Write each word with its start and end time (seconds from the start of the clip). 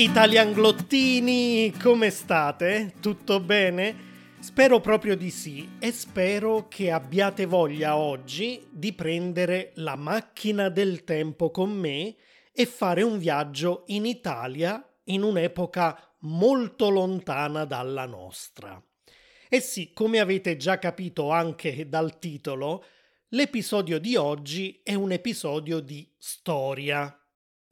Italianglottini, 0.00 1.74
come 1.78 2.08
state? 2.08 2.94
Tutto 3.00 3.38
bene? 3.38 4.38
Spero 4.40 4.80
proprio 4.80 5.14
di 5.14 5.28
sì 5.28 5.72
e 5.78 5.92
spero 5.92 6.68
che 6.68 6.90
abbiate 6.90 7.44
voglia 7.44 7.98
oggi 7.98 8.66
di 8.70 8.94
prendere 8.94 9.72
la 9.74 9.96
macchina 9.96 10.70
del 10.70 11.04
tempo 11.04 11.50
con 11.50 11.70
me 11.72 12.16
e 12.50 12.64
fare 12.64 13.02
un 13.02 13.18
viaggio 13.18 13.82
in 13.88 14.06
Italia 14.06 14.82
in 15.04 15.22
un'epoca 15.22 16.14
molto 16.20 16.88
lontana 16.88 17.66
dalla 17.66 18.06
nostra. 18.06 18.82
E 19.50 19.60
sì, 19.60 19.92
come 19.92 20.18
avete 20.18 20.56
già 20.56 20.78
capito 20.78 21.28
anche 21.28 21.90
dal 21.90 22.18
titolo, 22.18 22.84
l'episodio 23.28 23.98
di 23.98 24.16
oggi 24.16 24.80
è 24.82 24.94
un 24.94 25.12
episodio 25.12 25.78
di 25.78 26.10
storia. 26.16 27.19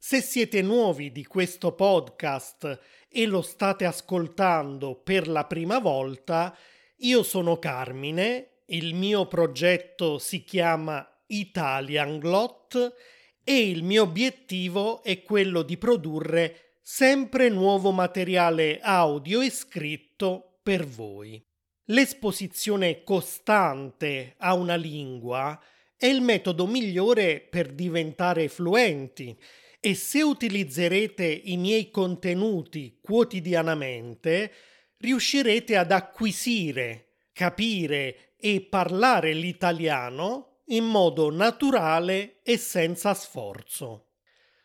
Se 0.01 0.21
siete 0.21 0.61
nuovi 0.61 1.11
di 1.11 1.25
questo 1.25 1.73
podcast 1.73 2.79
e 3.09 3.25
lo 3.25 3.41
state 3.41 3.83
ascoltando 3.83 4.95
per 4.95 5.27
la 5.27 5.43
prima 5.43 5.79
volta, 5.79 6.57
io 6.99 7.21
sono 7.21 7.59
Carmine, 7.59 8.61
il 8.67 8.95
mio 8.95 9.27
progetto 9.27 10.17
si 10.17 10.45
chiama 10.45 11.05
Italian 11.27 12.17
Glot 12.17 12.95
e 13.43 13.69
il 13.69 13.83
mio 13.83 14.03
obiettivo 14.03 15.03
è 15.03 15.21
quello 15.21 15.63
di 15.63 15.77
produrre 15.77 16.77
sempre 16.81 17.49
nuovo 17.49 17.91
materiale 17.91 18.79
audio 18.79 19.41
e 19.41 19.49
scritto 19.49 20.59
per 20.63 20.87
voi. 20.87 21.45
L'esposizione 21.87 23.03
costante 23.03 24.35
a 24.37 24.53
una 24.53 24.75
lingua 24.75 25.61
è 25.97 26.05
il 26.05 26.21
metodo 26.21 26.65
migliore 26.67 27.41
per 27.41 27.73
diventare 27.73 28.47
fluenti 28.47 29.37
e 29.79 29.95
se 29.95 30.21
utilizzerete 30.21 31.25
i 31.25 31.57
miei 31.57 31.89
contenuti 31.89 32.99
quotidianamente, 33.01 34.53
riuscirete 34.97 35.75
ad 35.77 35.91
acquisire, 35.91 37.15
capire 37.31 38.33
e 38.37 38.61
parlare 38.61 39.33
l'italiano 39.33 40.61
in 40.67 40.85
modo 40.85 41.31
naturale 41.31 42.41
e 42.43 42.57
senza 42.57 43.13
sforzo. 43.13 44.05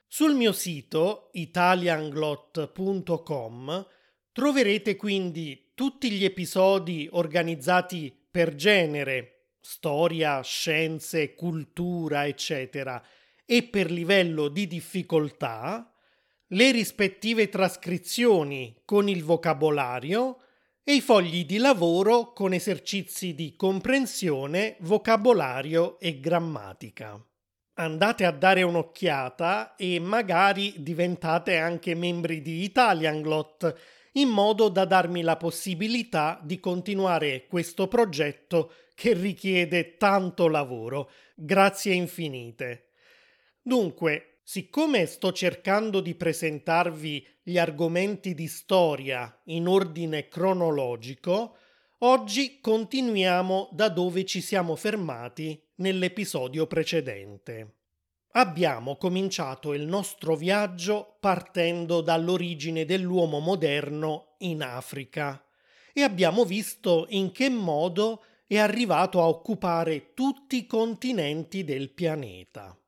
Sul 0.07 0.35
mio 0.35 0.53
sito 0.53 1.31
italianglot.com 1.33 3.87
troverete 4.33 4.97
quindi 4.97 5.71
tutti 5.75 6.11
gli 6.11 6.25
episodi 6.25 7.09
organizzati 7.11 8.15
per 8.31 8.55
genere, 8.55 9.47
storia, 9.61 10.43
scienze, 10.43 11.35
cultura, 11.35 12.27
eccetera, 12.27 13.03
e 13.47 13.63
per 13.65 13.91
livello 13.91 14.49
di 14.49 14.67
difficoltà, 14.67 15.93
le 16.49 16.71
rispettive 16.71 17.49
trascrizioni 17.49 18.83
con 18.85 19.09
il 19.09 19.25
vocabolario 19.25 20.39
e 20.85 20.97
i 20.97 21.01
fogli 21.01 21.47
di 21.47 21.57
lavoro 21.57 22.33
con 22.33 22.53
esercizi 22.53 23.35
di 23.35 23.57
comprensione, 23.57 24.77
vocabolario 24.81 25.99
e 25.99 26.21
grammatica. 26.21 27.19
Andate 27.77 28.25
a 28.25 28.31
dare 28.31 28.63
un'occhiata 28.63 29.75
e 29.77 29.99
magari 29.99 30.75
diventate 30.79 31.57
anche 31.57 31.95
membri 31.95 32.41
di 32.41 32.63
Italianglot 32.63 33.75
in 34.13 34.29
modo 34.29 34.69
da 34.69 34.85
darmi 34.85 35.23
la 35.23 35.37
possibilità 35.37 36.39
di 36.43 36.61
continuare 36.61 37.47
questo 37.49 37.89
progetto 37.89 38.73
che 38.95 39.13
richiede 39.13 39.97
tanto 39.97 40.47
lavoro. 40.47 41.11
Grazie 41.35 41.95
infinite. 41.95 42.84
Dunque, 43.67 44.41
siccome 44.43 45.07
sto 45.07 45.33
cercando 45.33 46.01
di 46.01 46.15
presentarvi 46.15 47.27
gli 47.43 47.57
argomenti 47.57 48.35
di 48.35 48.47
storia 48.47 49.41
in 49.45 49.67
ordine 49.67 50.29
cronologico, 50.29 51.57
oggi 52.01 52.61
continuiamo 52.61 53.71
da 53.73 53.89
dove 53.89 54.27
ci 54.27 54.43
siamo 54.43 54.77
fermati 54.77 55.59
nell'episodio 55.77 56.67
precedente. 56.67 57.77
Abbiamo 58.33 58.99
cominciato 58.99 59.73
il 59.73 59.87
nostro 59.87 60.37
viaggio 60.37 61.17
partendo 61.19 62.03
dall'origine 62.03 62.85
dell'uomo 62.85 63.39
moderno 63.39 64.35
in 64.41 64.63
Africa 64.63 65.43
e 65.95 66.03
abbiamo 66.03 66.45
visto 66.45 67.07
in 67.09 67.33
che 67.33 67.49
modo 67.49 68.25
è 68.47 68.59
arrivato 68.59 69.23
a 69.23 69.27
occupare 69.27 70.13
tutti 70.13 70.57
i 70.57 70.67
continenti 70.67 71.65
del 71.65 71.89
pianeta 71.89 72.79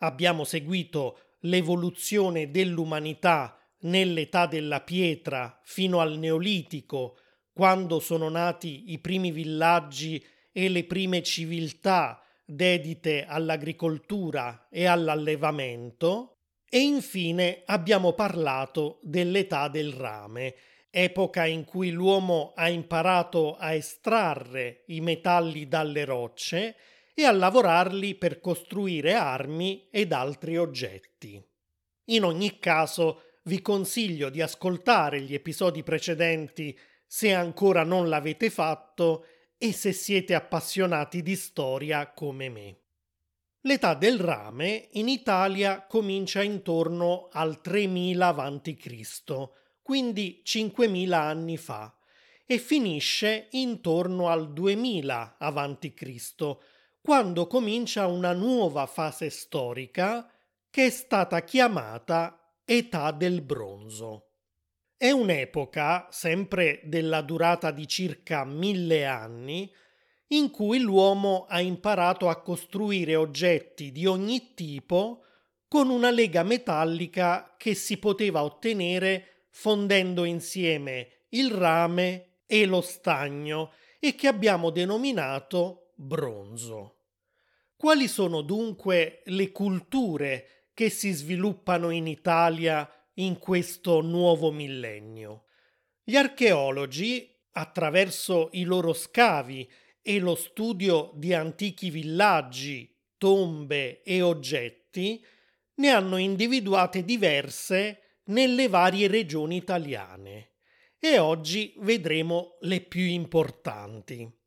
abbiamo 0.00 0.44
seguito 0.44 1.36
l'evoluzione 1.40 2.50
dell'umanità 2.50 3.58
nell'età 3.82 4.46
della 4.46 4.80
pietra 4.80 5.58
fino 5.64 6.00
al 6.00 6.18
Neolitico, 6.18 7.16
quando 7.52 7.98
sono 8.00 8.28
nati 8.28 8.92
i 8.92 8.98
primi 8.98 9.30
villaggi 9.30 10.22
e 10.52 10.68
le 10.68 10.84
prime 10.84 11.22
civiltà 11.22 12.22
dedite 12.44 13.24
all'agricoltura 13.24 14.66
e 14.70 14.86
all'allevamento, 14.86 16.36
e 16.68 16.78
infine 16.78 17.62
abbiamo 17.66 18.12
parlato 18.12 18.98
dell'età 19.02 19.68
del 19.68 19.92
rame, 19.92 20.54
epoca 20.90 21.46
in 21.46 21.64
cui 21.64 21.90
l'uomo 21.90 22.52
ha 22.54 22.68
imparato 22.68 23.56
a 23.56 23.72
estrarre 23.74 24.82
i 24.86 25.00
metalli 25.00 25.68
dalle 25.68 26.04
rocce 26.04 26.76
e 27.20 27.24
a 27.24 27.32
lavorarli 27.32 28.14
per 28.14 28.40
costruire 28.40 29.12
armi 29.12 29.88
ed 29.90 30.12
altri 30.12 30.56
oggetti. 30.56 31.42
In 32.06 32.24
ogni 32.24 32.58
caso 32.58 33.22
vi 33.44 33.60
consiglio 33.60 34.30
di 34.30 34.40
ascoltare 34.40 35.20
gli 35.20 35.34
episodi 35.34 35.82
precedenti 35.82 36.76
se 37.06 37.34
ancora 37.34 37.84
non 37.84 38.08
l'avete 38.08 38.48
fatto 38.48 39.26
e 39.58 39.72
se 39.72 39.92
siete 39.92 40.34
appassionati 40.34 41.22
di 41.22 41.36
storia 41.36 42.10
come 42.10 42.48
me. 42.48 42.76
L'età 43.62 43.92
del 43.92 44.18
rame 44.18 44.88
in 44.92 45.08
Italia 45.08 45.84
comincia 45.86 46.42
intorno 46.42 47.28
al 47.30 47.60
3000 47.60 48.28
a.C., 48.28 49.48
quindi 49.82 50.40
5000 50.42 51.20
anni 51.20 51.58
fa, 51.58 51.94
e 52.46 52.58
finisce 52.58 53.48
intorno 53.50 54.28
al 54.28 54.52
2000 54.54 55.36
a.C., 55.38 56.56
quando 57.00 57.46
comincia 57.46 58.06
una 58.06 58.32
nuova 58.32 58.86
fase 58.86 59.30
storica 59.30 60.30
che 60.68 60.86
è 60.86 60.90
stata 60.90 61.42
chiamata 61.42 62.54
età 62.64 63.10
del 63.10 63.42
bronzo. 63.42 64.26
È 64.96 65.10
un'epoca, 65.10 66.08
sempre 66.10 66.80
della 66.84 67.22
durata 67.22 67.70
di 67.70 67.88
circa 67.88 68.44
mille 68.44 69.06
anni, 69.06 69.72
in 70.28 70.50
cui 70.50 70.78
l'uomo 70.78 71.46
ha 71.48 71.60
imparato 71.60 72.28
a 72.28 72.40
costruire 72.42 73.16
oggetti 73.16 73.90
di 73.90 74.06
ogni 74.06 74.54
tipo 74.54 75.24
con 75.66 75.88
una 75.88 76.10
lega 76.10 76.42
metallica 76.42 77.54
che 77.56 77.74
si 77.74 77.96
poteva 77.98 78.44
ottenere 78.44 79.46
fondendo 79.50 80.24
insieme 80.24 81.24
il 81.30 81.50
rame 81.50 82.40
e 82.46 82.66
lo 82.66 82.80
stagno 82.80 83.72
e 83.98 84.14
che 84.14 84.26
abbiamo 84.26 84.70
denominato 84.70 85.89
bronzo. 86.00 86.96
Quali 87.76 88.08
sono 88.08 88.40
dunque 88.40 89.22
le 89.26 89.52
culture 89.52 90.68
che 90.72 90.88
si 90.88 91.10
sviluppano 91.12 91.90
in 91.90 92.06
Italia 92.06 92.90
in 93.14 93.38
questo 93.38 94.00
nuovo 94.00 94.50
millennio? 94.50 95.44
Gli 96.02 96.16
archeologi, 96.16 97.28
attraverso 97.52 98.48
i 98.52 98.64
loro 98.64 98.92
scavi 98.92 99.70
e 100.00 100.18
lo 100.18 100.34
studio 100.34 101.12
di 101.14 101.34
antichi 101.34 101.90
villaggi, 101.90 102.90
tombe 103.18 104.02
e 104.02 104.22
oggetti, 104.22 105.22
ne 105.74 105.90
hanno 105.90 106.16
individuate 106.16 107.04
diverse 107.04 108.20
nelle 108.24 108.68
varie 108.68 109.08
regioni 109.08 109.56
italiane 109.56 110.52
e 110.98 111.18
oggi 111.18 111.74
vedremo 111.78 112.56
le 112.60 112.80
più 112.80 113.04
importanti. 113.04 114.39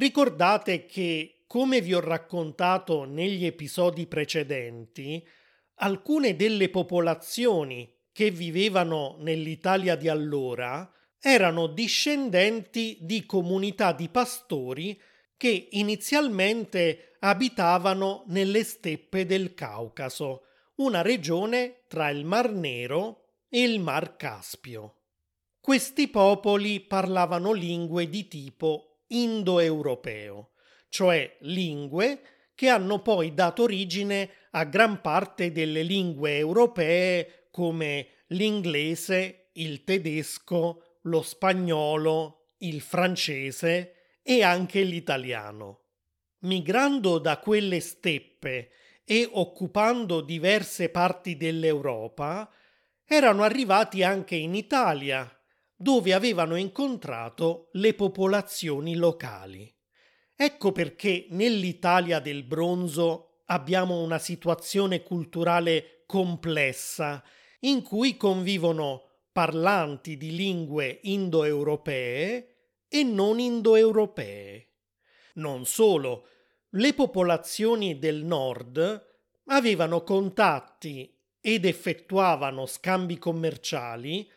Ricordate 0.00 0.86
che, 0.86 1.42
come 1.46 1.82
vi 1.82 1.92
ho 1.92 2.00
raccontato 2.00 3.04
negli 3.04 3.44
episodi 3.44 4.06
precedenti, 4.06 5.22
alcune 5.74 6.36
delle 6.36 6.70
popolazioni 6.70 7.86
che 8.10 8.30
vivevano 8.30 9.16
nell'Italia 9.18 9.96
di 9.96 10.08
allora 10.08 10.90
erano 11.20 11.66
discendenti 11.66 12.96
di 13.02 13.26
comunità 13.26 13.92
di 13.92 14.08
pastori 14.08 14.98
che 15.36 15.68
inizialmente 15.72 17.16
abitavano 17.18 18.24
nelle 18.28 18.64
steppe 18.64 19.26
del 19.26 19.52
Caucaso, 19.52 20.44
una 20.76 21.02
regione 21.02 21.82
tra 21.88 22.08
il 22.08 22.24
Mar 22.24 22.50
Nero 22.50 23.24
e 23.50 23.60
il 23.64 23.80
Mar 23.80 24.16
Caspio. 24.16 24.94
Questi 25.60 26.08
popoli 26.08 26.80
parlavano 26.80 27.52
lingue 27.52 28.08
di 28.08 28.26
tipo 28.28 28.89
indoeuropeo, 29.10 30.50
cioè 30.88 31.36
lingue 31.40 32.20
che 32.54 32.68
hanno 32.68 33.00
poi 33.00 33.32
dato 33.32 33.62
origine 33.62 34.30
a 34.50 34.64
gran 34.64 35.00
parte 35.00 35.52
delle 35.52 35.82
lingue 35.82 36.36
europee 36.36 37.48
come 37.50 38.24
l'inglese, 38.28 39.50
il 39.54 39.84
tedesco, 39.84 40.98
lo 41.02 41.22
spagnolo, 41.22 42.54
il 42.58 42.80
francese 42.80 44.18
e 44.22 44.42
anche 44.42 44.82
l'italiano. 44.82 45.84
Migrando 46.40 47.18
da 47.18 47.38
quelle 47.38 47.80
steppe 47.80 48.70
e 49.04 49.28
occupando 49.30 50.20
diverse 50.20 50.90
parti 50.90 51.36
dell'Europa, 51.36 52.50
erano 53.04 53.42
arrivati 53.42 54.02
anche 54.02 54.36
in 54.36 54.54
Italia, 54.54 55.28
dove 55.82 56.12
avevano 56.12 56.56
incontrato 56.56 57.70
le 57.72 57.94
popolazioni 57.94 58.96
locali. 58.96 59.74
Ecco 60.36 60.72
perché 60.72 61.24
nell'Italia 61.30 62.20
del 62.20 62.44
bronzo 62.44 63.44
abbiamo 63.46 64.02
una 64.02 64.18
situazione 64.18 65.02
culturale 65.02 66.02
complessa 66.04 67.24
in 67.60 67.80
cui 67.80 68.18
convivono 68.18 69.04
parlanti 69.32 70.18
di 70.18 70.36
lingue 70.36 70.98
indoeuropee 71.04 72.56
e 72.86 73.02
non 73.02 73.38
indoeuropee. 73.38 74.72
Non 75.36 75.64
solo, 75.64 76.26
le 76.72 76.92
popolazioni 76.92 77.98
del 77.98 78.22
nord 78.22 79.06
avevano 79.46 80.02
contatti 80.02 81.18
ed 81.40 81.64
effettuavano 81.64 82.66
scambi 82.66 83.16
commerciali 83.16 84.30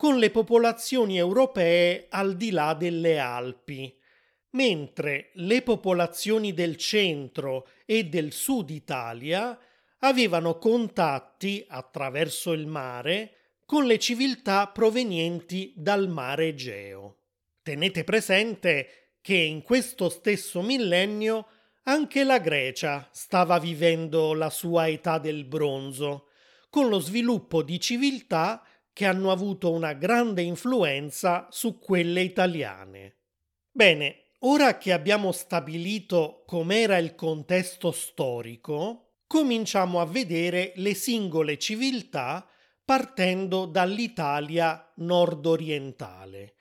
con 0.00 0.16
le 0.16 0.30
popolazioni 0.30 1.18
europee 1.18 2.06
al 2.08 2.34
di 2.34 2.52
là 2.52 2.72
delle 2.72 3.18
Alpi, 3.18 3.94
mentre 4.52 5.28
le 5.34 5.60
popolazioni 5.60 6.54
del 6.54 6.76
centro 6.76 7.68
e 7.84 8.04
del 8.04 8.32
sud 8.32 8.70
Italia 8.70 9.58
avevano 9.98 10.56
contatti 10.56 11.62
attraverso 11.68 12.52
il 12.52 12.66
mare 12.66 13.34
con 13.66 13.84
le 13.84 13.98
civiltà 13.98 14.68
provenienti 14.68 15.74
dal 15.76 16.08
mare 16.08 16.46
Egeo. 16.48 17.16
Tenete 17.62 18.02
presente 18.02 19.16
che 19.20 19.36
in 19.36 19.60
questo 19.60 20.08
stesso 20.08 20.62
millennio 20.62 21.46
anche 21.82 22.24
la 22.24 22.38
Grecia 22.38 23.06
stava 23.12 23.58
vivendo 23.58 24.32
la 24.32 24.48
sua 24.48 24.88
età 24.88 25.18
del 25.18 25.44
bronzo, 25.44 26.28
con 26.70 26.88
lo 26.88 27.00
sviluppo 27.00 27.62
di 27.62 27.78
civiltà 27.78 28.64
che 29.00 29.06
hanno 29.06 29.32
avuto 29.32 29.72
una 29.72 29.94
grande 29.94 30.42
influenza 30.42 31.48
su 31.50 31.78
quelle 31.78 32.20
italiane. 32.20 33.16
Bene, 33.72 34.34
ora 34.40 34.76
che 34.76 34.92
abbiamo 34.92 35.32
stabilito 35.32 36.42
com'era 36.44 36.98
il 36.98 37.14
contesto 37.14 37.92
storico, 37.92 39.22
cominciamo 39.26 40.02
a 40.02 40.04
vedere 40.04 40.74
le 40.76 40.92
singole 40.92 41.56
civiltà 41.56 42.46
partendo 42.84 43.64
dall'Italia 43.64 44.92
nord-orientale, 44.96 46.56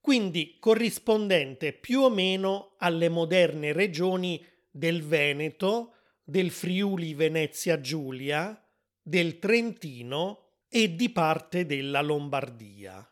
quindi 0.00 0.56
corrispondente 0.58 1.74
più 1.74 2.00
o 2.00 2.08
meno 2.08 2.72
alle 2.78 3.10
moderne 3.10 3.74
regioni 3.74 4.42
del 4.70 5.02
Veneto, 5.02 5.92
del 6.24 6.50
Friuli 6.50 7.12
Venezia 7.12 7.82
Giulia, 7.82 8.58
del 9.02 9.38
Trentino 9.38 10.41
e 10.74 10.94
di 10.94 11.10
parte 11.10 11.66
della 11.66 12.00
Lombardia. 12.00 13.06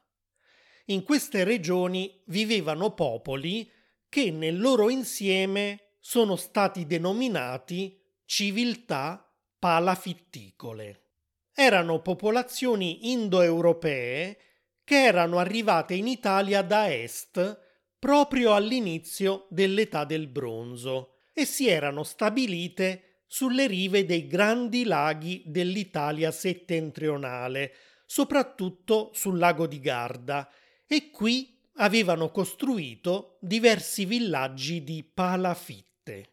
In 0.86 1.02
queste 1.02 1.44
regioni 1.44 2.22
vivevano 2.28 2.94
popoli 2.94 3.70
che 4.08 4.30
nel 4.30 4.58
loro 4.58 4.88
insieme 4.88 5.96
sono 6.00 6.36
stati 6.36 6.86
denominati 6.86 8.02
civiltà 8.24 9.30
palafitticole. 9.58 11.08
Erano 11.52 12.00
popolazioni 12.00 13.12
indoeuropee 13.12 14.38
che 14.82 15.04
erano 15.04 15.36
arrivate 15.38 15.92
in 15.92 16.06
Italia 16.06 16.62
da 16.62 16.90
est 16.90 17.60
proprio 17.98 18.54
all'inizio 18.54 19.46
dell'età 19.50 20.06
del 20.06 20.28
bronzo 20.28 21.16
e 21.34 21.44
si 21.44 21.68
erano 21.68 22.04
stabilite 22.04 23.09
sulle 23.32 23.68
rive 23.68 24.04
dei 24.04 24.26
grandi 24.26 24.82
laghi 24.82 25.44
dell'Italia 25.46 26.32
settentrionale, 26.32 27.72
soprattutto 28.04 29.12
sul 29.14 29.38
lago 29.38 29.68
di 29.68 29.78
Garda, 29.78 30.50
e 30.84 31.10
qui 31.10 31.56
avevano 31.74 32.32
costruito 32.32 33.38
diversi 33.40 34.04
villaggi 34.04 34.82
di 34.82 35.04
palafitte. 35.04 36.32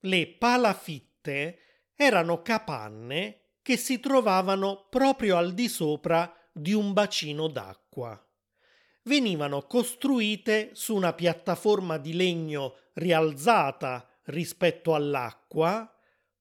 Le 0.00 0.26
palafitte 0.26 1.58
erano 1.94 2.42
capanne 2.42 3.54
che 3.62 3.78
si 3.78 3.98
trovavano 3.98 4.86
proprio 4.90 5.38
al 5.38 5.54
di 5.54 5.66
sopra 5.66 6.30
di 6.52 6.74
un 6.74 6.92
bacino 6.92 7.48
d'acqua. 7.48 8.22
Venivano 9.04 9.62
costruite 9.62 10.72
su 10.74 10.94
una 10.94 11.14
piattaforma 11.14 11.96
di 11.96 12.12
legno 12.12 12.76
rialzata 12.92 14.06
rispetto 14.24 14.94
all'acqua, 14.94 15.88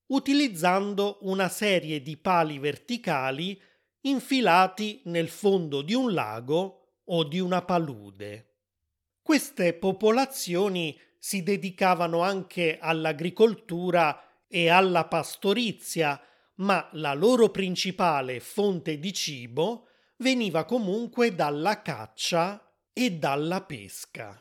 utilizzando 0.07 1.19
una 1.21 1.49
serie 1.49 2.01
di 2.01 2.17
pali 2.17 2.59
verticali 2.59 3.59
infilati 4.01 5.01
nel 5.05 5.29
fondo 5.29 5.81
di 5.81 5.93
un 5.93 6.13
lago 6.13 7.01
o 7.05 7.23
di 7.23 7.39
una 7.39 7.61
palude. 7.63 8.49
Queste 9.21 9.73
popolazioni 9.73 10.99
si 11.17 11.43
dedicavano 11.43 12.21
anche 12.21 12.77
all'agricoltura 12.79 14.45
e 14.47 14.69
alla 14.69 15.05
pastorizia, 15.05 16.21
ma 16.55 16.89
la 16.93 17.13
loro 17.13 17.49
principale 17.49 18.39
fonte 18.41 18.99
di 18.99 19.13
cibo 19.13 19.87
veniva 20.17 20.65
comunque 20.65 21.33
dalla 21.33 21.81
caccia 21.81 22.61
e 22.91 23.11
dalla 23.11 23.61
pesca. 23.63 24.39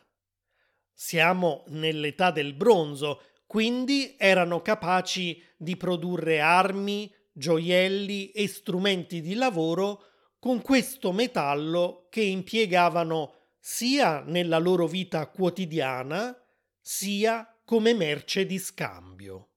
Siamo 0.93 1.65
nell'età 1.69 2.31
del 2.31 2.53
bronzo, 2.53 3.23
quindi 3.53 4.15
erano 4.17 4.63
capaci 4.63 5.39
di 5.59 5.77
produrre 5.77 6.41
armi, 6.41 7.15
gioielli 7.31 8.31
e 8.31 8.49
strumenti 8.49 9.21
di 9.21 9.35
lavoro 9.35 10.05
con 10.39 10.63
questo 10.63 11.13
metallo 11.13 12.07
che 12.09 12.23
impiegavano 12.23 13.51
sia 13.61 14.23
nella 14.23 14.57
loro 14.57 14.87
vita 14.87 15.27
quotidiana 15.27 16.35
sia 16.81 17.47
come 17.63 17.93
merce 17.93 18.47
di 18.47 18.59
scambio. 18.59 19.51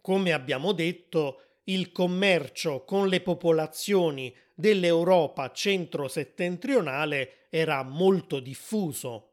Come 0.00 0.32
abbiamo 0.32 0.72
detto, 0.72 1.60
il 1.66 1.92
commercio 1.92 2.82
con 2.82 3.06
le 3.06 3.20
popolazioni 3.20 4.34
dell'Europa 4.56 5.52
centro-settentrionale 5.52 7.46
era 7.48 7.84
molto 7.84 8.40
diffuso 8.40 9.29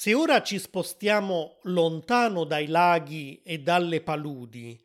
se 0.00 0.14
ora 0.14 0.42
ci 0.42 0.60
spostiamo 0.60 1.58
lontano 1.62 2.44
dai 2.44 2.68
laghi 2.68 3.42
e 3.42 3.58
dalle 3.58 4.00
paludi 4.00 4.80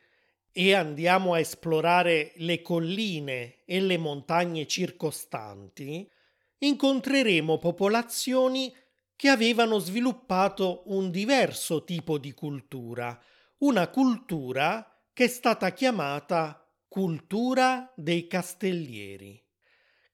e 0.52 0.74
andiamo 0.74 1.34
a 1.34 1.40
esplorare 1.40 2.32
le 2.38 2.64
colline 2.64 3.60
e 3.64 3.80
le 3.80 4.00
montagne 4.00 4.66
circostanti, 4.66 6.10
incontreremo 6.58 7.60
popolazioni 7.60 8.76
che 9.16 9.30
avevano 9.30 9.78
sviluppato 9.78 10.82
un 10.88 11.12
diverso 11.12 11.84
tipo 11.84 12.18
di 12.18 12.34
cultura, 12.34 13.16
una 13.60 13.90
cultura 13.90 15.00
che 15.14 15.26
è 15.26 15.28
stata 15.28 15.74
chiamata 15.74 16.68
cultura 16.88 17.94
dei 17.96 18.26
castellieri. 18.26 19.40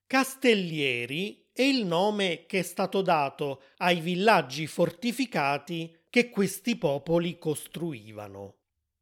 Castellieri 0.05 1.48
è 1.51 1.61
il 1.61 1.85
nome 1.85 2.45
che 2.45 2.59
è 2.59 2.61
stato 2.61 3.01
dato 3.01 3.63
ai 3.77 3.99
villaggi 3.99 4.67
fortificati 4.67 5.95
che 6.09 6.29
questi 6.29 6.77
popoli 6.77 7.37
costruivano. 7.37 8.57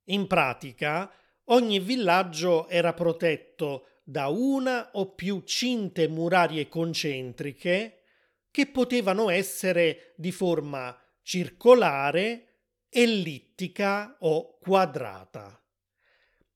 In 0.05 0.27
pratica, 0.27 1.11
ogni 1.45 1.79
villaggio 1.79 2.67
era 2.67 2.93
protetto 2.93 3.87
da 4.03 4.27
una 4.27 4.91
o 4.93 5.13
più 5.13 5.41
cinte 5.41 6.07
murarie 6.07 6.69
concentriche 6.69 8.03
che 8.49 8.67
potevano 8.67 9.29
essere 9.29 10.13
di 10.15 10.31
forma 10.31 10.97
circolare, 11.21 12.43
ellittica 12.89 14.15
o 14.21 14.57
quadrata. 14.57 15.61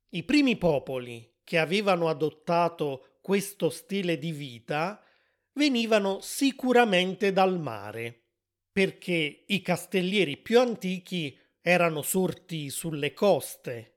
I 0.10 0.24
primi 0.24 0.58
popoli 0.58 1.40
che 1.44 1.58
avevano 1.58 2.08
adottato 2.08 3.18
questo 3.22 3.70
stile 3.70 4.18
di 4.18 4.32
vita 4.32 5.04
venivano 5.54 6.20
sicuramente 6.22 7.32
dal 7.32 7.60
mare, 7.60 8.22
perché 8.72 9.44
i 9.48 9.62
castellieri 9.62 10.38
più 10.38 10.60
antichi 10.60 11.38
erano 11.62 12.02
sorti 12.02 12.70
sulle 12.70 13.14
coste. 13.14 13.96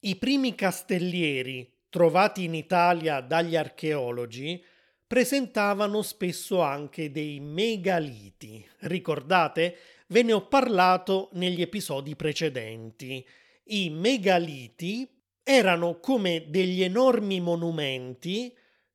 I 0.00 0.16
primi 0.16 0.54
castellieri 0.54 1.72
trovati 1.88 2.44
in 2.44 2.54
Italia 2.54 3.20
dagli 3.20 3.56
archeologi 3.56 4.62
presentavano 5.06 6.02
spesso 6.02 6.60
anche 6.60 7.10
dei 7.10 7.40
megaliti. 7.40 8.66
Ricordate? 8.80 9.76
Ve 10.08 10.22
ne 10.22 10.32
ho 10.32 10.46
parlato 10.46 11.30
negli 11.32 11.60
episodi 11.60 12.16
precedenti. 12.16 13.24
I 13.64 13.90
megaliti 13.90 15.08
erano 15.42 16.00
come 16.00 16.46
degli 16.48 16.82
enormi 16.82 17.40
monumenti 17.40 18.52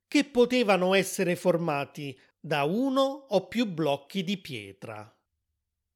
che 0.10 0.26
potevano 0.26 0.96
essere 0.96 1.36
formati 1.38 2.20
da 2.40 2.64
uno 2.64 3.02
o 3.30 3.48
più 3.48 3.68
blocchi 3.68 4.24
di 4.24 4.38
pietra. 4.38 5.16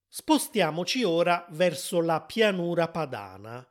Spostiamoci 0.07 1.03
ora 1.03 1.47
verso 1.49 1.99
la 1.99 2.21
pianura 2.21 2.87
padana 2.89 3.67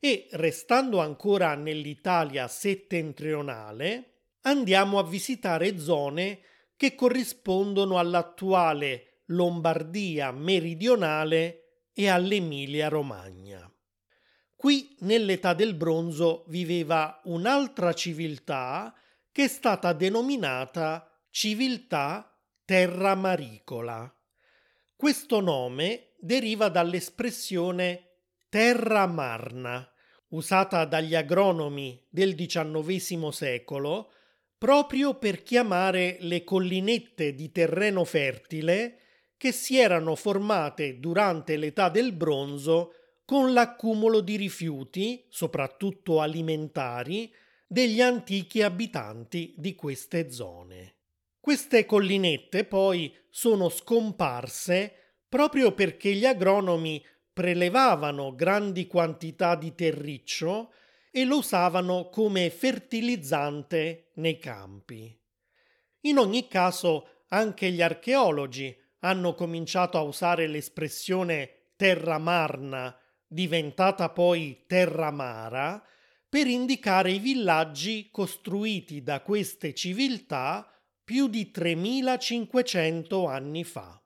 e, 0.00 0.26
restando 0.32 0.98
ancora 0.98 1.54
nell'Italia 1.54 2.48
settentrionale, 2.48 4.14
andiamo 4.42 4.98
a 4.98 5.04
visitare 5.04 5.78
zone 5.78 6.40
che 6.76 6.96
corrispondono 6.96 7.96
all'attuale 7.96 9.20
Lombardia 9.26 10.32
meridionale 10.32 11.84
e 11.92 12.08
all'Emilia 12.08 12.88
Romagna. 12.88 13.72
Qui 14.56 14.96
nell'età 15.00 15.54
del 15.54 15.74
bronzo 15.74 16.44
viveva 16.48 17.20
un'altra 17.26 17.92
civiltà 17.92 18.92
che 19.34 19.42
è 19.42 19.48
stata 19.48 19.92
denominata 19.92 21.10
civiltà 21.28 22.40
terramaricola. 22.64 24.16
Questo 24.94 25.40
nome 25.40 26.12
deriva 26.20 26.68
dall'espressione 26.68 28.10
terra 28.48 29.08
marna, 29.08 29.92
usata 30.28 30.84
dagli 30.84 31.16
agronomi 31.16 32.00
del 32.08 32.36
XIX 32.36 33.26
secolo 33.30 34.12
proprio 34.56 35.18
per 35.18 35.42
chiamare 35.42 36.16
le 36.20 36.44
collinette 36.44 37.34
di 37.34 37.50
terreno 37.50 38.04
fertile 38.04 39.00
che 39.36 39.50
si 39.50 39.76
erano 39.76 40.14
formate 40.14 41.00
durante 41.00 41.56
l'età 41.56 41.88
del 41.88 42.12
bronzo 42.12 42.92
con 43.24 43.52
l'accumulo 43.52 44.20
di 44.20 44.36
rifiuti, 44.36 45.26
soprattutto 45.28 46.20
alimentari, 46.20 47.34
degli 47.66 48.00
antichi 48.00 48.62
abitanti 48.62 49.54
di 49.56 49.74
queste 49.74 50.30
zone. 50.30 50.96
Queste 51.40 51.84
collinette 51.84 52.64
poi 52.64 53.14
sono 53.28 53.68
scomparse 53.68 55.18
proprio 55.28 55.72
perché 55.72 56.12
gli 56.14 56.24
agronomi 56.24 57.04
prelevavano 57.32 58.34
grandi 58.34 58.86
quantità 58.86 59.56
di 59.56 59.74
terriccio 59.74 60.72
e 61.10 61.24
lo 61.24 61.38
usavano 61.38 62.08
come 62.08 62.48
fertilizzante 62.50 64.10
nei 64.14 64.38
campi. 64.38 65.16
In 66.02 66.18
ogni 66.18 66.48
caso, 66.48 67.24
anche 67.28 67.70
gli 67.70 67.82
archeologi 67.82 68.76
hanno 69.00 69.34
cominciato 69.34 69.98
a 69.98 70.02
usare 70.02 70.46
l'espressione 70.46 71.72
terra 71.76 72.18
marna, 72.18 72.96
diventata 73.26 74.08
poi 74.10 74.64
terra 74.66 75.10
mara, 75.10 75.84
per 76.34 76.48
indicare 76.48 77.12
i 77.12 77.20
villaggi 77.20 78.08
costruiti 78.10 79.04
da 79.04 79.20
queste 79.20 79.72
civiltà 79.72 80.68
più 81.04 81.28
di 81.28 81.52
3500 81.52 83.28
anni 83.28 83.62
fa. 83.62 84.02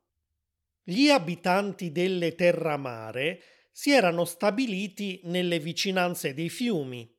Gli 0.83 1.09
abitanti 1.09 1.91
delle 1.91 2.35
terramare 2.35 3.41
si 3.73 3.93
erano 3.93 4.27
stabiliti 4.27 5.23
nelle 5.25 5.59
vicinanze 5.59 6.35
dei 6.35 6.51
fiumi 6.51 7.11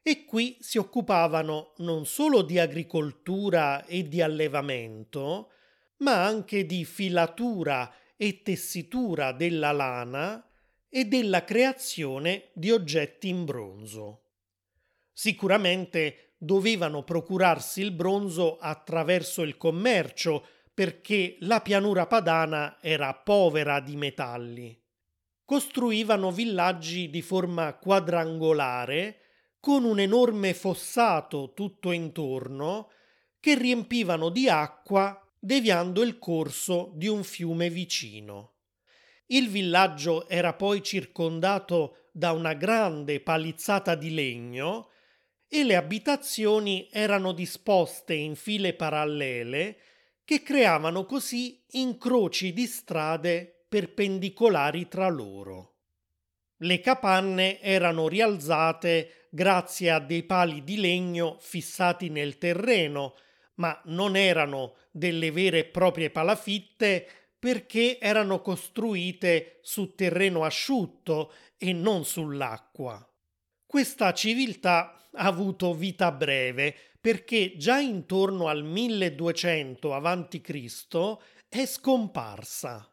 e 0.00 0.24
qui 0.24 0.56
si 0.60 0.78
occupavano 0.78 1.74
non 1.80 2.06
solo 2.06 2.40
di 2.40 2.58
agricoltura 2.58 3.84
e 3.84 4.08
di 4.08 4.22
allevamento, 4.22 5.50
ma 5.98 6.24
anche 6.24 6.64
di 6.64 6.86
filatura 6.86 7.94
e 8.16 8.40
tessitura 8.40 9.32
della 9.32 9.72
lana 9.72 10.42
e 10.88 11.04
della 11.04 11.44
creazione 11.44 12.48
di 12.54 12.70
oggetti 12.70 13.28
in 13.28 13.44
bronzo. 13.44 14.23
Sicuramente 15.16 16.34
dovevano 16.36 17.04
procurarsi 17.04 17.80
il 17.80 17.92
bronzo 17.92 18.58
attraverso 18.58 19.42
il 19.42 19.56
commercio 19.56 20.44
perché 20.74 21.36
la 21.40 21.60
pianura 21.60 22.06
padana 22.06 22.78
era 22.80 23.14
povera 23.14 23.78
di 23.78 23.94
metalli. 23.94 24.76
Costruivano 25.44 26.32
villaggi 26.32 27.08
di 27.10 27.22
forma 27.22 27.74
quadrangolare 27.74 29.20
con 29.60 29.84
un 29.84 30.00
enorme 30.00 30.52
fossato 30.52 31.52
tutto 31.54 31.92
intorno 31.92 32.90
che 33.38 33.56
riempivano 33.56 34.30
di 34.30 34.48
acqua 34.48 35.24
deviando 35.38 36.02
il 36.02 36.18
corso 36.18 36.90
di 36.94 37.06
un 37.06 37.22
fiume 37.22 37.70
vicino. 37.70 38.54
Il 39.26 39.48
villaggio 39.48 40.28
era 40.28 40.54
poi 40.54 40.82
circondato 40.82 42.08
da 42.10 42.32
una 42.32 42.54
grande 42.54 43.20
palizzata 43.20 43.94
di 43.94 44.12
legno 44.12 44.88
e 45.48 45.64
le 45.64 45.76
abitazioni 45.76 46.88
erano 46.90 47.32
disposte 47.32 48.14
in 48.14 48.34
file 48.34 48.74
parallele 48.74 49.78
che 50.24 50.42
creavano 50.42 51.04
così 51.04 51.62
incroci 51.72 52.52
di 52.52 52.66
strade 52.66 53.66
perpendicolari 53.68 54.88
tra 54.88 55.08
loro. 55.08 55.74
Le 56.58 56.80
capanne 56.80 57.60
erano 57.60 58.08
rialzate 58.08 59.28
grazie 59.30 59.90
a 59.90 59.98
dei 59.98 60.22
pali 60.22 60.64
di 60.64 60.76
legno 60.76 61.36
fissati 61.40 62.08
nel 62.08 62.38
terreno, 62.38 63.16
ma 63.56 63.78
non 63.86 64.16
erano 64.16 64.76
delle 64.90 65.30
vere 65.30 65.58
e 65.58 65.64
proprie 65.64 66.10
palafitte 66.10 67.06
perché 67.38 67.98
erano 67.98 68.40
costruite 68.40 69.58
su 69.60 69.94
terreno 69.94 70.44
asciutto 70.44 71.32
e 71.58 71.72
non 71.72 72.04
sull'acqua. 72.04 73.06
Questa 73.66 74.14
civiltà 74.14 74.98
ha 75.14 75.26
avuto 75.26 75.74
vita 75.74 76.10
breve 76.12 76.74
perché 77.00 77.56
già 77.56 77.78
intorno 77.78 78.48
al 78.48 78.64
1200 78.64 79.94
a.C. 79.94 81.16
è 81.48 81.66
scomparsa. 81.66 82.88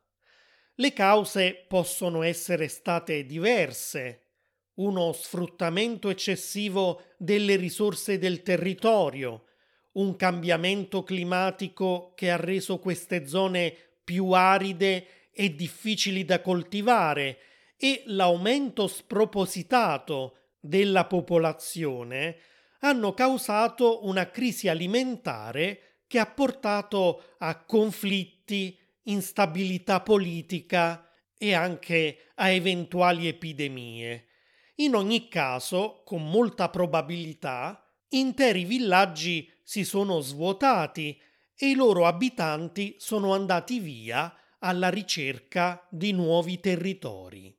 Le 0.76 0.94
cause 0.94 1.66
possono 1.68 2.22
essere 2.22 2.68
state 2.68 3.26
diverse. 3.26 4.28
Uno 4.76 5.14
sfruttamento 5.14 6.10
eccessivo 6.10 7.04
delle 7.18 7.56
risorse 7.56 8.18
del 8.18 8.42
territorio, 8.42 9.46
un 9.94 10.16
cambiamento 10.16 11.04
climatico 11.04 12.14
che 12.16 12.32
ha 12.32 12.38
reso 12.38 12.80
queste 12.80 13.28
zone 13.28 13.74
più 14.04 14.32
aride 14.32 15.30
e 15.32 15.56
difficili 15.56 16.26
da 16.26 16.42
coltivare 16.42 17.38
e 17.78 18.04
l'aumento 18.08 18.88
spropositato 18.88 20.36
della 20.62 21.06
popolazione 21.06 22.38
hanno 22.82 23.14
causato 23.14 24.06
una 24.08 24.30
crisi 24.30 24.68
alimentare 24.68 26.04
che 26.08 26.20
ha 26.20 26.26
portato 26.26 27.36
a 27.40 27.64
conflitti, 27.64 28.78
instabilità 29.04 30.02
politica 30.02 31.10
e 31.38 31.54
anche 31.54 32.30
a 32.36 32.50
eventuali 32.50 33.28
epidemie. 33.28 34.28
In 34.76 34.96
ogni 34.96 35.28
caso, 35.28 36.02
con 36.06 36.30
molta 36.30 36.70
probabilità, 36.70 37.84
interi 38.10 38.64
villaggi 38.64 39.52
si 39.64 39.84
sono 39.84 40.20
svuotati 40.20 41.20
e 41.56 41.70
i 41.70 41.76
loro 41.76 42.06
abitanti 42.06 42.96
sono 42.98 43.34
andati 43.34 43.80
via 43.80 44.36
alla 44.60 44.90
ricerca 44.90 45.86
di 45.90 46.12
nuovi 46.12 46.60
territori. 46.60 47.56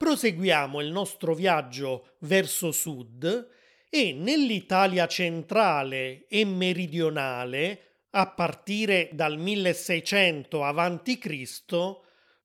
Proseguiamo 0.00 0.80
il 0.80 0.90
nostro 0.90 1.34
viaggio 1.34 2.12
verso 2.20 2.72
sud 2.72 3.48
e 3.90 4.14
nell'Italia 4.14 5.06
centrale 5.06 6.24
e 6.26 6.42
meridionale, 6.46 8.06
a 8.12 8.26
partire 8.30 9.10
dal 9.12 9.36
1600 9.36 10.64
a.C., 10.64 11.60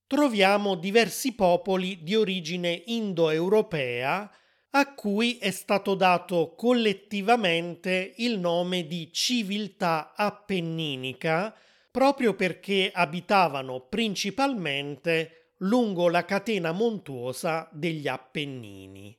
troviamo 0.06 0.76
diversi 0.76 1.34
popoli 1.34 2.04
di 2.04 2.14
origine 2.14 2.84
indoeuropea 2.88 4.30
a 4.72 4.94
cui 4.94 5.38
è 5.38 5.52
stato 5.52 5.96
dato 5.96 6.56
collettivamente 6.58 8.16
il 8.18 8.38
nome 8.38 8.86
di 8.86 9.14
civiltà 9.14 10.12
appenninica 10.14 11.56
proprio 11.90 12.34
perché 12.34 12.92
abitavano 12.94 13.80
principalmente 13.80 15.45
lungo 15.60 16.10
la 16.10 16.26
catena 16.26 16.72
montuosa 16.72 17.70
degli 17.72 18.08
Appennini. 18.08 19.18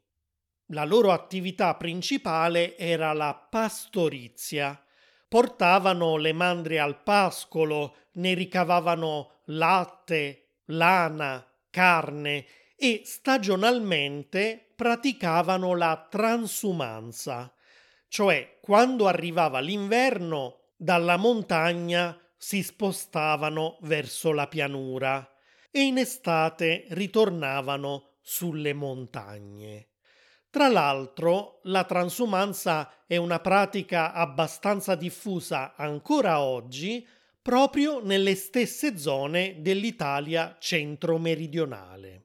La 0.71 0.85
loro 0.85 1.13
attività 1.13 1.75
principale 1.77 2.77
era 2.77 3.13
la 3.13 3.35
pastorizia. 3.35 4.81
Portavano 5.29 6.17
le 6.17 6.33
mandrie 6.33 6.79
al 6.79 7.03
pascolo, 7.03 7.97
ne 8.13 8.35
ricavavano 8.35 9.41
latte, 9.47 10.49
lana, 10.67 11.45
carne 11.71 12.47
e 12.77 13.03
stagionalmente 13.05 14.73
praticavano 14.77 15.75
la 15.75 16.07
transumanza, 16.11 17.53
cioè 18.09 18.59
quando 18.61 19.07
arrivava 19.07 19.61
l'inverno 19.61 20.73
dalla 20.77 21.17
montagna 21.17 22.19
si 22.37 22.63
spostavano 22.63 23.79
verso 23.81 24.33
la 24.33 24.47
pianura 24.47 25.31
e 25.77 25.83
in 25.83 25.99
estate 25.99 26.87
ritornavano 26.89 28.13
sulle 28.23 28.73
montagne. 28.73 29.89
Tra 30.49 30.69
l'altro, 30.69 31.61
la 31.65 31.85
transumanza 31.85 33.05
è 33.07 33.19
una 33.19 33.41
pratica 33.41 34.15
abbastanza 34.15 34.95
diffusa 34.95 35.75
ancora 35.77 36.41
oggi 36.41 37.07
proprio 37.43 38.03
nelle 38.03 38.35
stesse 38.37 38.97
zone 38.97 39.57
dell'Italia 39.59 40.57
centro-meridionale. 40.59 42.25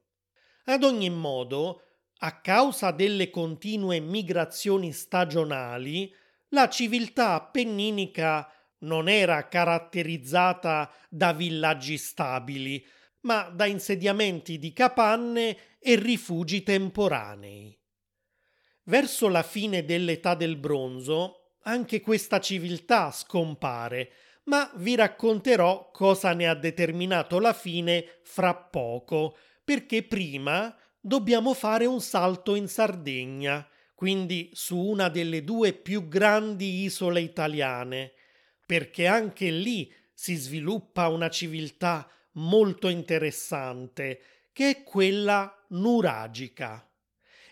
Ad 0.68 0.86
ogni 0.86 1.10
modo, 1.10 1.82
a 2.20 2.40
causa 2.40 2.92
delle 2.92 3.30
continue 3.30 4.00
migrazioni 4.00 4.94
stagionali, 4.94 6.10
la 6.52 6.70
civiltà 6.70 7.34
appenninica 7.34 8.50
non 8.80 9.10
era 9.10 9.50
caratterizzata 9.50 10.90
da 11.10 11.34
villaggi 11.34 11.98
stabili, 11.98 12.82
ma 13.22 13.50
da 13.54 13.66
insediamenti 13.66 14.58
di 14.58 14.74
capanne 14.74 15.78
e 15.80 15.96
rifugi 15.96 16.64
temporanei. 16.64 17.78
Verso 18.84 19.28
la 19.28 19.44
fine 19.44 19.86
dell'età 19.86 20.36
del 20.36 20.58
bronzo 20.58 21.58
anche 21.64 22.02
questa 22.02 22.40
civiltà 22.40 23.12
scompare, 23.12 24.12
ma 24.46 24.72
vi 24.76 24.96
racconterò 24.96 25.92
cosa 25.92 26.34
ne 26.34 26.48
ha 26.48 26.56
determinato 26.56 27.40
la 27.40 27.54
fine 27.54 28.20
fra 28.24 28.56
poco, 28.56 29.38
perché 29.64 30.04
prima 30.04 30.76
dobbiamo 31.00 31.54
fare 31.54 31.86
un 31.86 32.02
salto 32.02 32.56
in 32.56 32.68
Sardegna, 32.68 33.68
quindi 33.94 34.50
su 34.54 34.78
una 34.78 35.10
delle 35.10 35.44
due 35.44 35.74
più 35.74 36.08
grandi 36.08 36.84
isole 36.84 37.22
italiane, 37.22 38.14
perché 38.66 39.06
anche 39.06 39.52
lì 39.52 39.94
si 40.14 40.36
sviluppa 40.36 41.08
una 41.08 41.30
civiltà 41.30 42.10
molto 42.34 42.88
interessante, 42.88 44.22
che 44.52 44.70
è 44.70 44.84
quella 44.84 45.66
nuragica. 45.70 46.88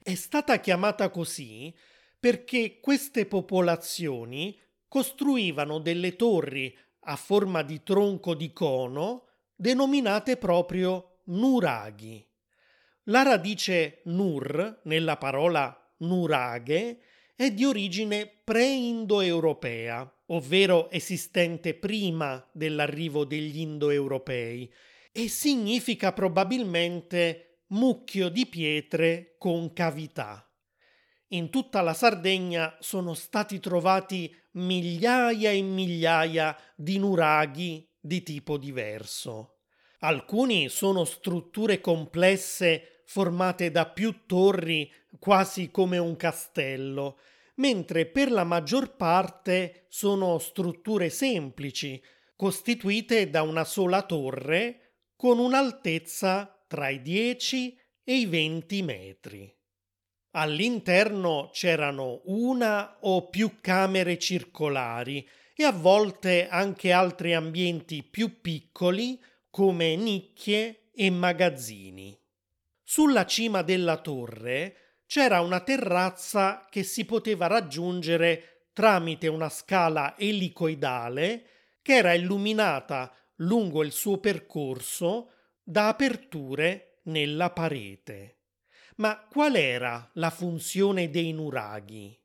È 0.01 0.15
stata 0.15 0.59
chiamata 0.59 1.09
così 1.09 1.74
perché 2.19 2.79
queste 2.79 3.25
popolazioni 3.25 4.59
costruivano 4.88 5.79
delle 5.79 6.15
torri 6.15 6.75
a 7.01 7.15
forma 7.15 7.62
di 7.62 7.81
tronco 7.83 8.33
di 8.36 8.51
cono 8.51 9.27
denominate 9.55 10.38
proprio 10.38 11.21
nuraghi. 11.25 12.25
La 13.03 13.24
radice 13.24 14.01
nur 14.05 14.81
nella 14.83 15.17
parola 15.17 15.75
nuraghe 15.98 17.01
è 17.36 17.51
di 17.51 17.65
origine 17.65 18.27
pre-indoeuropea, 18.27 20.13
ovvero 20.29 20.89
esistente 20.89 21.74
prima 21.74 22.48
dell'arrivo 22.51 23.25
degli 23.25 23.59
indoeuropei, 23.59 24.71
e 25.12 25.27
significa 25.27 26.13
probabilmente 26.13 27.63
mucchio 27.67 28.29
di 28.29 28.45
pietre 28.48 29.36
con 29.38 29.74
cavità. 29.74 30.43
In 31.29 31.50
tutta 31.50 31.81
la 31.81 31.93
Sardegna 31.93 32.75
sono 32.79 33.13
stati 33.13 33.59
trovati 33.59 34.36
migliaia 34.53 35.51
e 35.51 35.62
migliaia 35.62 36.57
di 36.75 36.98
nuraghi 36.98 37.88
di 38.00 38.24
tipo 38.24 38.57
diverso. 38.57 39.57
Alcuni 40.00 40.69
sono 40.69 41.03
strutture 41.03 41.81
complesse 41.81 43.01
formate 43.05 43.69
da 43.69 43.86
più 43.88 44.25
torri 44.25 44.91
quasi 45.19 45.69
come 45.71 45.98
un 45.98 46.15
castello, 46.15 47.17
mentre 47.59 48.05
per 48.05 48.31
la 48.31 48.43
maggior 48.43 48.95
parte 48.95 49.85
sono 49.89 50.37
strutture 50.39 51.09
semplici, 51.09 52.01
costituite 52.35 53.29
da 53.29 53.41
una 53.41 53.63
sola 53.63 54.01
torre 54.03 55.03
con 55.15 55.39
un'altezza 55.39 56.63
tra 56.67 56.89
i 56.89 57.01
10 57.01 57.77
e 58.03 58.15
i 58.15 58.25
20 58.25 58.81
metri. 58.81 59.53
All'interno 60.31 61.49
c'erano 61.51 62.21
una 62.25 62.97
o 63.01 63.27
più 63.29 63.57
camere 63.59 64.17
circolari 64.17 65.27
e 65.55 65.63
a 65.63 65.71
volte 65.71 66.48
anche 66.48 66.91
altri 66.91 67.33
ambienti 67.33 68.03
più 68.03 68.39
piccoli 68.39 69.19
come 69.50 69.95
nicchie 69.95 70.91
e 70.93 71.09
magazzini. 71.09 72.17
Sulla 72.83 73.25
cima 73.25 73.63
della 73.63 73.98
torre 73.98 74.88
c'era 75.09 75.41
una 75.41 75.61
terrazza 75.61 76.67
che 76.69 76.83
si 76.83 77.03
poteva 77.03 77.48
raggiungere 77.48 78.67
tramite 78.74 79.25
una 79.27 79.50
scala 79.50 80.15
elicoidale 80.15 81.45
che 81.81 81.95
era 81.95 82.13
illuminata 82.13 83.11
lungo 83.37 83.83
il 83.83 83.91
suo 83.91 84.19
percorso 84.19 85.31
da 85.63 85.87
aperture 85.87 87.00
nella 87.05 87.50
parete. 87.50 88.41
Ma 88.98 89.17
qual 89.27 89.55
era 89.55 90.07
la 90.13 90.29
funzione 90.29 91.09
dei 91.09 91.33
nuraghi? 91.33 92.15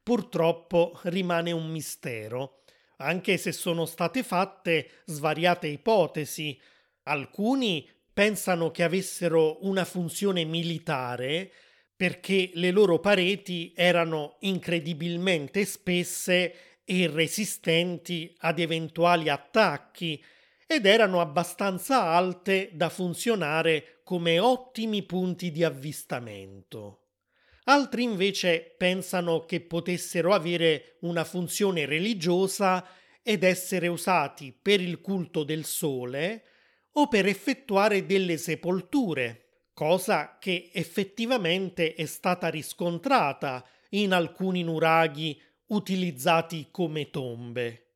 Purtroppo 0.00 1.00
rimane 1.04 1.50
un 1.50 1.68
mistero, 1.68 2.62
anche 2.98 3.36
se 3.36 3.50
sono 3.50 3.84
state 3.84 4.22
fatte 4.22 5.02
svariate 5.06 5.66
ipotesi. 5.66 6.56
Alcuni 7.02 7.84
pensano 8.12 8.70
che 8.70 8.84
avessero 8.84 9.66
una 9.66 9.84
funzione 9.84 10.44
militare 10.44 11.50
perché 11.98 12.52
le 12.54 12.70
loro 12.70 13.00
pareti 13.00 13.72
erano 13.74 14.36
incredibilmente 14.42 15.64
spesse 15.64 16.54
e 16.84 17.10
resistenti 17.12 18.32
ad 18.38 18.60
eventuali 18.60 19.28
attacchi 19.28 20.24
ed 20.64 20.86
erano 20.86 21.20
abbastanza 21.20 22.04
alte 22.04 22.70
da 22.72 22.88
funzionare 22.88 24.00
come 24.04 24.38
ottimi 24.38 25.02
punti 25.02 25.50
di 25.50 25.64
avvistamento. 25.64 27.06
Altri 27.64 28.04
invece 28.04 28.76
pensano 28.78 29.44
che 29.44 29.60
potessero 29.60 30.32
avere 30.32 30.98
una 31.00 31.24
funzione 31.24 31.84
religiosa 31.84 32.86
ed 33.24 33.42
essere 33.42 33.88
usati 33.88 34.52
per 34.52 34.80
il 34.80 35.00
culto 35.00 35.42
del 35.42 35.64
sole 35.64 36.44
o 36.92 37.08
per 37.08 37.26
effettuare 37.26 38.06
delle 38.06 38.36
sepolture, 38.36 39.47
cosa 39.78 40.38
che 40.40 40.70
effettivamente 40.72 41.94
è 41.94 42.04
stata 42.04 42.48
riscontrata 42.48 43.64
in 43.90 44.12
alcuni 44.12 44.64
nuraghi 44.64 45.40
utilizzati 45.66 46.66
come 46.72 47.10
tombe. 47.10 47.92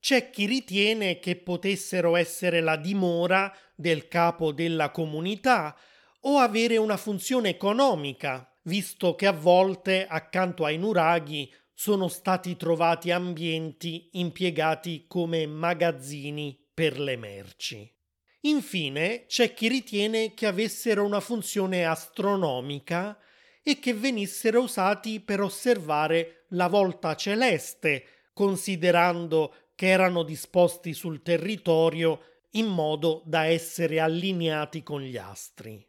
C'è 0.00 0.30
chi 0.30 0.46
ritiene 0.46 1.20
che 1.20 1.36
potessero 1.36 2.16
essere 2.16 2.60
la 2.60 2.74
dimora 2.74 3.56
del 3.76 4.08
capo 4.08 4.50
della 4.50 4.90
comunità 4.90 5.76
o 6.22 6.38
avere 6.38 6.76
una 6.76 6.96
funzione 6.96 7.50
economica, 7.50 8.52
visto 8.62 9.14
che 9.14 9.28
a 9.28 9.32
volte 9.32 10.08
accanto 10.08 10.64
ai 10.64 10.76
nuraghi 10.76 11.48
sono 11.72 12.08
stati 12.08 12.56
trovati 12.56 13.12
ambienti 13.12 14.08
impiegati 14.14 15.04
come 15.06 15.46
magazzini 15.46 16.66
per 16.74 16.98
le 16.98 17.16
merci. 17.16 17.95
Infine 18.40 19.24
c'è 19.26 19.54
chi 19.54 19.68
ritiene 19.68 20.34
che 20.34 20.46
avessero 20.46 21.04
una 21.04 21.20
funzione 21.20 21.84
astronomica 21.84 23.18
e 23.62 23.78
che 23.78 23.94
venissero 23.94 24.62
usati 24.62 25.20
per 25.20 25.40
osservare 25.40 26.44
la 26.50 26.68
volta 26.68 27.16
celeste, 27.16 28.04
considerando 28.32 29.54
che 29.74 29.88
erano 29.88 30.22
disposti 30.22 30.92
sul 30.92 31.22
territorio 31.22 32.20
in 32.52 32.66
modo 32.66 33.22
da 33.26 33.44
essere 33.44 33.98
allineati 33.98 34.82
con 34.82 35.02
gli 35.02 35.16
astri. 35.16 35.84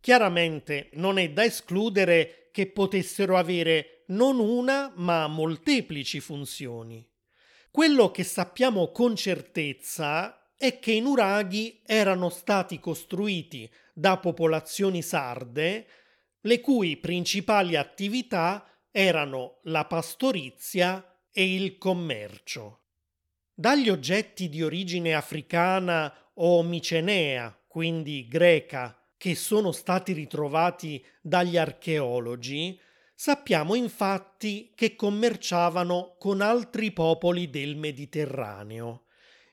Chiaramente 0.00 0.90
non 0.94 1.18
è 1.18 1.30
da 1.30 1.44
escludere 1.44 2.50
che 2.52 2.68
potessero 2.68 3.36
avere 3.36 4.04
non 4.06 4.38
una 4.38 4.92
ma 4.96 5.26
molteplici 5.26 6.20
funzioni. 6.20 7.06
Quello 7.70 8.10
che 8.10 8.24
sappiamo 8.24 8.90
con 8.90 9.16
certezza 9.16 10.47
è 10.58 10.80
che 10.80 10.92
i 10.92 11.00
nuraghi 11.00 11.80
erano 11.86 12.28
stati 12.28 12.80
costruiti 12.80 13.70
da 13.94 14.18
popolazioni 14.18 15.02
sarde 15.02 15.86
le 16.40 16.60
cui 16.60 16.96
principali 16.96 17.76
attività 17.76 18.66
erano 18.90 19.60
la 19.64 19.84
pastorizia 19.84 21.20
e 21.30 21.54
il 21.54 21.78
commercio. 21.78 22.80
Dagli 23.54 23.88
oggetti 23.88 24.48
di 24.48 24.62
origine 24.62 25.14
africana 25.14 26.12
o 26.34 26.62
micenea, 26.62 27.56
quindi 27.66 28.26
greca, 28.28 29.00
che 29.16 29.34
sono 29.34 29.72
stati 29.72 30.12
ritrovati 30.12 31.04
dagli 31.20 31.56
archeologi, 31.56 32.78
sappiamo 33.14 33.74
infatti 33.74 34.72
che 34.74 34.94
commerciavano 34.94 36.14
con 36.18 36.40
altri 36.40 36.92
popoli 36.92 37.50
del 37.50 37.76
Mediterraneo, 37.76 39.06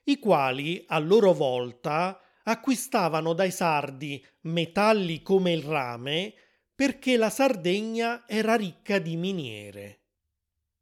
i 0.08 0.18
quali 0.18 0.84
a 0.88 0.98
loro 0.98 1.32
volta 1.32 2.20
acquistavano 2.44 3.32
dai 3.32 3.50
sardi 3.50 4.24
metalli 4.42 5.22
come 5.22 5.52
il 5.52 5.62
rame 5.62 6.32
perché 6.74 7.16
la 7.16 7.30
Sardegna 7.30 8.24
era 8.26 8.54
ricca 8.54 8.98
di 8.98 9.16
miniere. 9.16 10.00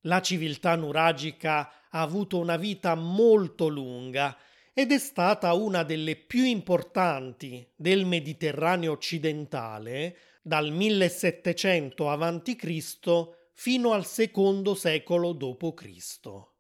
La 0.03 0.21
civiltà 0.21 0.75
nuragica 0.75 1.71
ha 1.89 2.01
avuto 2.01 2.39
una 2.39 2.57
vita 2.57 2.95
molto 2.95 3.69
lunga 3.69 4.37
ed 4.75 4.93
è 4.93 4.99
stata 4.99 5.55
una 5.55 5.85
delle 5.85 6.17
più 6.17 6.45
importanti 6.45 7.67
del 7.77 8.05
Mediterraneo 8.05 8.93
occidentale 8.93 10.17
dal 10.43 10.71
1700 10.71 12.11
a.C. 12.11 13.29
fino 13.53 13.93
al 13.93 14.05
secondo 14.05 14.75
secolo 14.75 15.33
d.C. 15.33 16.53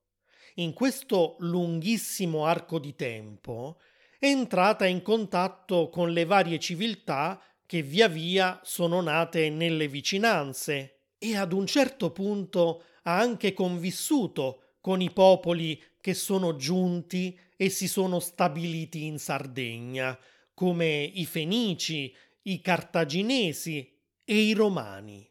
In 0.58 0.72
questo 0.72 1.34
lunghissimo 1.40 2.46
arco 2.46 2.78
di 2.78 2.94
tempo 2.94 3.80
è 4.20 4.26
entrata 4.26 4.86
in 4.86 5.02
contatto 5.02 5.88
con 5.88 6.12
le 6.12 6.24
varie 6.24 6.60
civiltà 6.60 7.42
che 7.66 7.82
via 7.82 8.06
via 8.06 8.60
sono 8.62 9.00
nate 9.00 9.50
nelle 9.50 9.88
vicinanze 9.88 11.00
e 11.18 11.36
ad 11.36 11.52
un 11.52 11.66
certo 11.66 12.12
punto 12.12 12.84
ha 13.02 13.18
anche 13.18 13.52
convissuto 13.52 14.76
con 14.80 15.00
i 15.00 15.10
popoli 15.10 15.82
che 16.00 16.14
sono 16.14 16.54
giunti 16.54 17.36
e 17.56 17.68
si 17.68 17.88
sono 17.88 18.20
stabiliti 18.20 19.06
in 19.06 19.18
Sardegna, 19.18 20.16
come 20.54 21.02
i 21.02 21.24
Fenici, 21.26 22.14
i 22.42 22.60
Cartaginesi 22.60 23.92
e 24.24 24.36
i 24.36 24.52
Romani. 24.52 25.28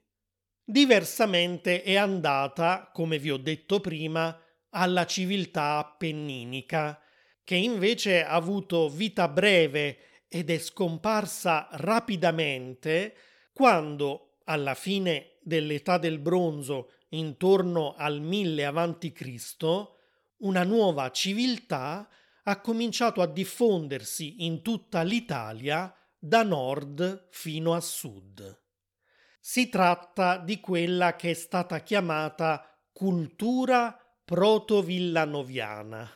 Diversamente 0.65 1.81
è 1.81 1.95
andata, 1.95 2.89
come 2.91 3.19
vi 3.19 3.31
ho 3.31 3.37
detto 3.37 3.79
prima, 3.79 4.37
alla 4.73 5.05
civiltà 5.05 5.77
appenninica, 5.77 6.99
che 7.43 7.55
invece 7.55 8.23
ha 8.23 8.33
avuto 8.33 8.89
vita 8.89 9.27
breve 9.27 10.25
ed 10.27 10.49
è 10.49 10.57
scomparsa 10.57 11.67
rapidamente 11.71 13.15
quando, 13.53 14.39
alla 14.45 14.73
fine 14.73 15.37
dell'età 15.41 15.97
del 15.97 16.19
bronzo, 16.19 16.93
intorno 17.09 17.93
al 17.95 18.19
1000 18.19 18.65
a.C., 18.65 19.91
una 20.37 20.63
nuova 20.63 21.11
civiltà 21.11 22.09
ha 22.45 22.59
cominciato 22.59 23.21
a 23.21 23.27
diffondersi 23.27 24.45
in 24.45 24.61
tutta 24.61 25.03
l'Italia 25.03 25.95
da 26.17 26.43
nord 26.43 27.27
fino 27.29 27.73
a 27.73 27.79
sud. 27.79 28.61
Si 29.39 29.69
tratta 29.69 30.37
di 30.37 30.59
quella 30.59 31.15
che 31.15 31.31
è 31.31 31.33
stata 31.33 31.81
chiamata 31.81 32.65
cultura 32.91 33.97
proto-villanoviana. 34.25 36.09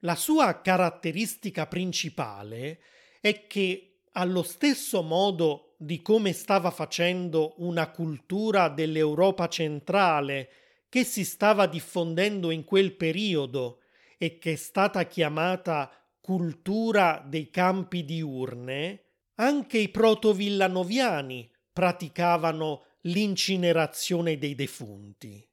La 0.00 0.14
sua 0.14 0.60
caratteristica 0.60 1.66
principale 1.66 2.80
è 3.20 3.46
che, 3.46 4.00
allo 4.12 4.42
stesso 4.42 5.02
modo 5.02 5.74
di 5.78 6.02
come 6.02 6.32
stava 6.32 6.70
facendo 6.70 7.54
una 7.58 7.90
cultura 7.90 8.68
dell'Europa 8.68 9.48
centrale 9.48 10.50
che 10.88 11.04
si 11.04 11.24
stava 11.24 11.66
diffondendo 11.66 12.50
in 12.50 12.64
quel 12.64 12.94
periodo 12.94 13.80
e 14.18 14.38
che 14.38 14.52
è 14.52 14.56
stata 14.56 15.06
chiamata 15.06 15.90
cultura 16.20 17.24
dei 17.24 17.50
campi 17.50 18.04
diurne, 18.04 19.04
anche 19.36 19.78
i 19.78 19.88
proto-villanoviani 19.88 21.50
praticavano 21.72 22.84
l'incinerazione 23.02 24.36
dei 24.36 24.54
defunti. 24.54 25.48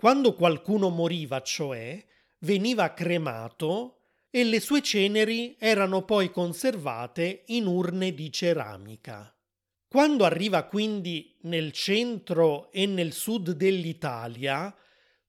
Quando 0.00 0.34
qualcuno 0.34 0.90
moriva, 0.90 1.42
cioè, 1.42 2.00
veniva 2.42 2.94
cremato 2.94 4.02
e 4.30 4.44
le 4.44 4.60
sue 4.60 4.80
ceneri 4.80 5.56
erano 5.58 6.04
poi 6.04 6.30
conservate 6.30 7.42
in 7.46 7.66
urne 7.66 8.14
di 8.14 8.30
ceramica. 8.30 9.36
Quando 9.88 10.24
arriva 10.24 10.62
quindi 10.66 11.36
nel 11.42 11.72
centro 11.72 12.70
e 12.70 12.86
nel 12.86 13.12
sud 13.12 13.50
dell'Italia, 13.50 14.72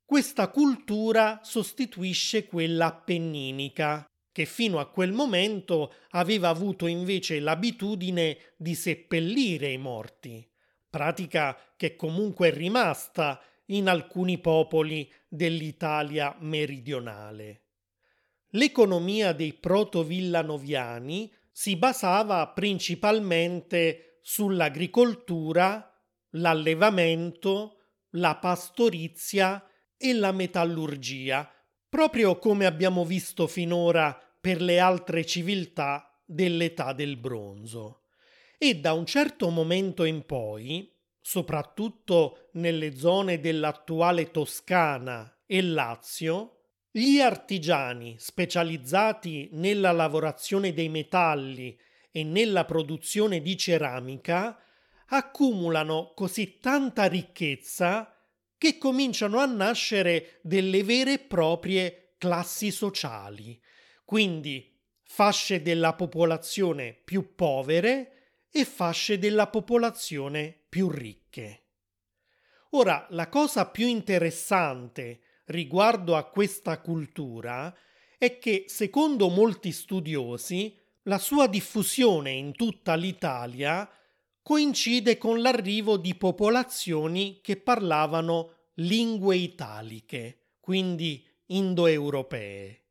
questa 0.05 0.49
cultura 0.49 1.39
sostituisce 1.41 2.45
quella 2.45 2.85
appenninica, 2.85 4.05
che 4.31 4.45
fino 4.45 4.77
a 4.77 4.91
quel 4.91 5.13
momento 5.13 5.93
aveva 6.11 6.49
avuto 6.49 6.85
invece 6.85 7.39
l'abitudine 7.39 8.37
di 8.55 8.75
seppellire 8.75 9.71
i 9.71 9.79
morti, 9.79 10.47
pratica 10.87 11.57
che 11.75 11.95
comunque 11.95 12.49
è 12.49 12.53
rimasta 12.53 13.41
in 13.69 13.87
alcuni 13.87 14.37
popoli 14.37 15.11
dell'Italia 15.27 16.35
meridionale. 16.39 17.63
L'economia 18.53 19.31
dei 19.33 19.53
proto-villanoviani 19.53 21.31
si 21.51 21.75
basava 21.75 22.47
principalmente 22.47 24.19
sull'agricoltura, 24.21 25.91
l'allevamento, 26.31 27.77
la 28.11 28.35
pastorizia 28.37 29.63
e 29.97 30.13
la 30.13 30.31
metallurgia, 30.31 31.51
proprio 31.87 32.37
come 32.39 32.65
abbiamo 32.65 33.05
visto 33.05 33.45
finora 33.47 34.17
per 34.39 34.61
le 34.61 34.79
altre 34.79 35.25
civiltà 35.25 36.21
dell'età 36.25 36.93
del 36.93 37.17
bronzo. 37.17 38.03
E 38.57 38.79
da 38.79 38.93
un 38.93 39.05
certo 39.05 39.49
momento 39.49 40.03
in 40.05 40.25
poi 40.25 40.91
soprattutto 41.21 42.49
nelle 42.53 42.95
zone 42.95 43.39
dell'attuale 43.39 44.31
Toscana 44.31 45.41
e 45.45 45.61
Lazio, 45.61 46.59
gli 46.91 47.19
artigiani 47.19 48.15
specializzati 48.17 49.49
nella 49.53 49.91
lavorazione 49.91 50.73
dei 50.73 50.89
metalli 50.89 51.77
e 52.11 52.23
nella 52.23 52.65
produzione 52.65 53.41
di 53.41 53.55
ceramica 53.57 54.57
accumulano 55.07 56.13
così 56.15 56.59
tanta 56.59 57.05
ricchezza 57.05 58.15
che 58.57 58.77
cominciano 58.77 59.39
a 59.39 59.45
nascere 59.45 60.39
delle 60.41 60.83
vere 60.83 61.13
e 61.13 61.19
proprie 61.19 62.15
classi 62.17 62.71
sociali, 62.71 63.59
quindi 64.03 64.77
fasce 65.03 65.61
della 65.61 65.93
popolazione 65.93 66.93
più 66.93 67.35
povere 67.35 68.18
e 68.51 68.65
fasce 68.65 69.19
della 69.19 69.47
popolazione 69.47 70.57
più 70.67 70.89
ricche. 70.89 71.63
Ora, 72.71 73.07
la 73.11 73.29
cosa 73.29 73.69
più 73.69 73.87
interessante 73.87 75.21
riguardo 75.45 76.15
a 76.15 76.29
questa 76.29 76.79
cultura 76.79 77.75
è 78.17 78.37
che, 78.37 78.65
secondo 78.67 79.29
molti 79.29 79.71
studiosi, 79.71 80.77
la 81.03 81.17
sua 81.17 81.47
diffusione 81.47 82.31
in 82.31 82.53
tutta 82.53 82.95
l'Italia 82.95 83.89
coincide 84.41 85.17
con 85.17 85.41
l'arrivo 85.41 85.97
di 85.97 86.15
popolazioni 86.15 87.39
che 87.41 87.57
parlavano 87.57 88.53
lingue 88.75 89.35
italiche, 89.35 90.49
quindi 90.59 91.25
indoeuropee. 91.47 92.83